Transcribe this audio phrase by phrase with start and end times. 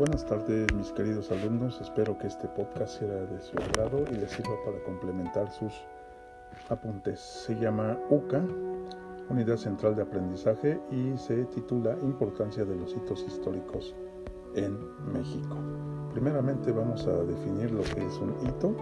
[0.00, 4.30] Buenas tardes mis queridos alumnos, espero que este podcast sea de su agrado y les
[4.30, 5.74] sirva para complementar sus
[6.70, 7.20] apuntes.
[7.20, 8.42] Se llama UCA,
[9.28, 13.94] Unidad Central de Aprendizaje, y se titula Importancia de los hitos históricos
[14.54, 14.78] en
[15.12, 15.58] México.
[16.14, 18.74] Primeramente vamos a definir lo que es un hito,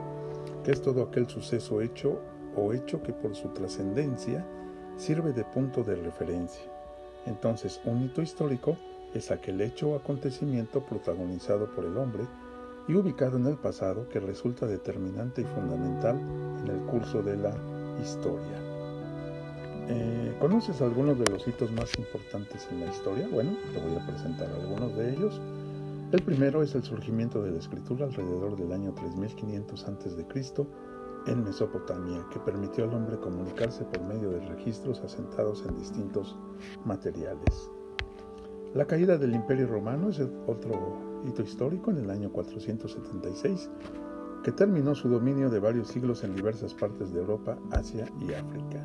[0.63, 2.21] que es todo aquel suceso hecho
[2.55, 4.47] o hecho que por su trascendencia
[4.97, 6.71] sirve de punto de referencia.
[7.27, 8.77] Entonces, un hito histórico
[9.15, 12.25] es aquel hecho o acontecimiento protagonizado por el hombre
[12.89, 17.55] y ubicado en el pasado que resulta determinante y fundamental en el curso de la
[18.03, 18.69] historia.
[19.91, 23.29] Eh, ¿Conoces algunos de los hitos más importantes en la historia?
[23.33, 25.41] Bueno, te voy a presentar algunos de ellos.
[26.13, 30.27] El primero es el surgimiento de la escritura alrededor del año 3500 a.C.
[31.27, 36.37] en Mesopotamia, que permitió al hombre comunicarse por medio de registros asentados en distintos
[36.85, 37.71] materiales.
[38.75, 43.71] La caída del Imperio Romano es otro hito histórico en el año 476,
[44.45, 48.85] que terminó su dominio de varios siglos en diversas partes de Europa, Asia y África.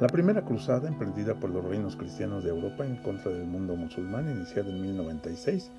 [0.00, 4.30] La primera cruzada emprendida por los reinos cristianos de Europa en contra del mundo musulmán,
[4.30, 5.70] iniciada en 1096,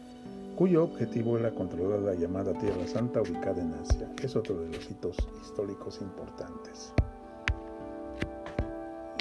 [0.57, 4.89] cuyo objetivo era controlar la llamada Tierra Santa ubicada en Asia, es otro de los
[4.91, 6.93] hitos históricos importantes.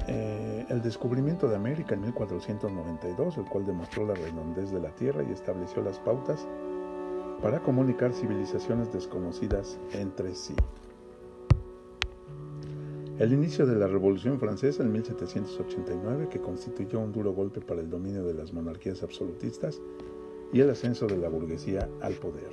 [0.07, 5.23] Eh, el descubrimiento de América en 1492, el cual demostró la redondez de la Tierra
[5.23, 6.47] y estableció las pautas
[7.41, 10.55] para comunicar civilizaciones desconocidas entre sí.
[13.19, 17.89] El inicio de la Revolución Francesa en 1789, que constituyó un duro golpe para el
[17.89, 19.81] dominio de las monarquías absolutistas
[20.53, 22.51] y el ascenso de la burguesía al poder.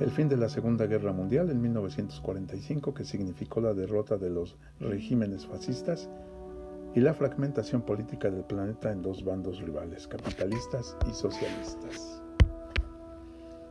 [0.00, 4.56] El fin de la Segunda Guerra Mundial en 1945, que significó la derrota de los
[4.80, 6.08] regímenes fascistas
[6.94, 12.22] y la fragmentación política del planeta en dos bandos rivales, capitalistas y socialistas.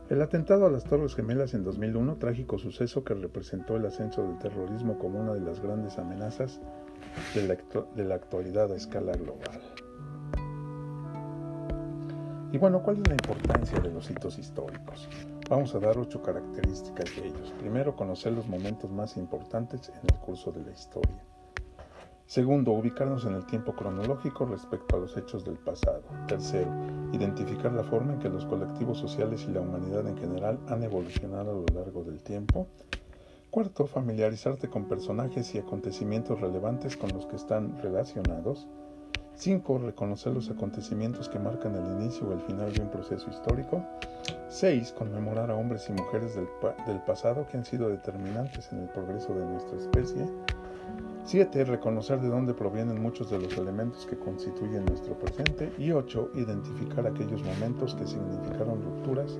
[0.09, 4.37] El atentado a las Torres Gemelas en 2001, trágico suceso que representó el ascenso del
[4.39, 6.61] terrorismo como una de las grandes amenazas
[7.33, 7.57] de la,
[7.95, 9.61] de la actualidad a escala global.
[12.51, 15.09] Y bueno, ¿cuál es la importancia de los hitos históricos?
[15.49, 17.53] Vamos a dar ocho características de ellos.
[17.59, 21.21] Primero, conocer los momentos más importantes en el curso de la historia.
[22.25, 26.01] Segundo, ubicarnos en el tiempo cronológico respecto a los hechos del pasado.
[26.27, 26.71] Tercero,
[27.11, 31.51] identificar la forma en que los colectivos sociales y la humanidad en general han evolucionado
[31.51, 32.67] a lo largo del tiempo.
[33.51, 38.67] Cuarto, familiarizarte con personajes y acontecimientos relevantes con los que están relacionados.
[39.35, 39.77] 5.
[39.79, 43.83] Reconocer los acontecimientos que marcan el inicio o el final de un proceso histórico.
[44.49, 44.93] 6.
[44.97, 46.47] Conmemorar a hombres y mujeres del,
[47.05, 50.25] pasado que han sido determinantes en el progreso de nuestra especie.
[51.25, 51.65] 7.
[51.65, 55.71] Reconocer de dónde provienen muchos de los elementos que constituyen nuestro presente.
[55.77, 56.31] Y 8.
[56.35, 59.39] Identificar aquellos momentos que significaron rupturas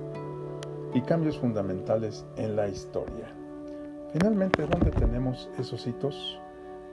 [0.94, 3.32] y cambios fundamentales en la historia.
[4.12, 6.38] Finalmente, ¿dónde tenemos esos hitos?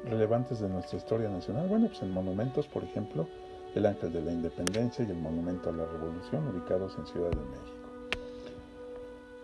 [0.05, 1.67] Relevantes de nuestra historia nacional?
[1.67, 3.27] Bueno, pues en monumentos, por ejemplo,
[3.75, 7.37] el Ángel de la Independencia y el Monumento a la Revolución, ubicados en Ciudad de
[7.37, 7.81] México.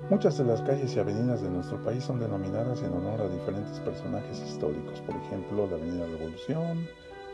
[0.10, 3.80] Muchas de las calles y avenidas de nuestro país son denominadas en honor a diferentes
[3.80, 6.88] personajes históricos, por ejemplo, la Avenida Revolución,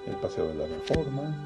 [0.07, 1.43] el Paseo de la Reforma.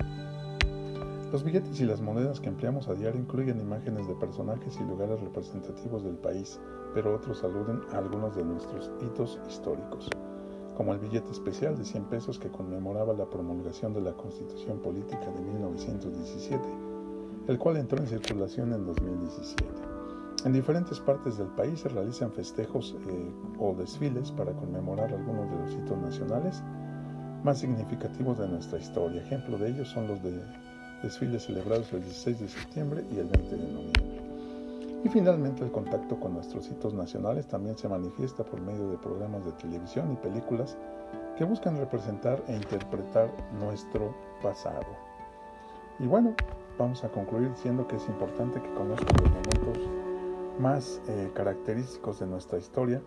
[1.32, 5.20] Los billetes y las monedas que empleamos a diario incluyen imágenes de personajes y lugares
[5.20, 6.60] representativos del país,
[6.94, 10.10] pero otros aluden a algunos de nuestros hitos históricos
[10.78, 15.26] como el billete especial de 100 pesos que conmemoraba la promulgación de la Constitución Política
[15.36, 16.64] de 1917,
[17.48, 19.66] el cual entró en circulación en 2017.
[20.46, 25.58] En diferentes partes del país se realizan festejos eh, o desfiles para conmemorar algunos de
[25.58, 26.62] los hitos nacionales
[27.44, 29.24] más significativos de nuestra historia.
[29.24, 30.40] Ejemplo de ellos son los de
[31.02, 34.27] desfiles celebrados el 16 de septiembre y el 20 de noviembre.
[35.04, 39.46] Y finalmente el contacto con nuestros hitos nacionales también se manifiesta por medio de programas
[39.46, 40.78] de televisión y películas
[41.38, 44.88] que buscan representar e interpretar nuestro pasado.
[46.00, 46.36] Y bueno,
[46.78, 49.90] vamos a concluir diciendo que es importante que conozcan los momentos
[50.60, 53.02] más eh, característicos de nuestra historia,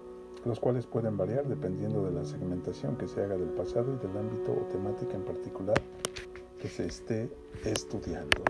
[0.44, 4.16] los cuales pueden variar dependiendo de la segmentación que se haga del pasado y del
[4.16, 5.76] ámbito o temática en particular
[6.60, 7.30] que se esté
[7.64, 8.42] estudiando.